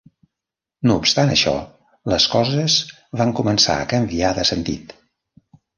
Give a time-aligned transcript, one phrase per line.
[0.89, 1.53] No obstant això,
[2.15, 2.79] les coses
[3.23, 5.01] van començar a canviar de sentit.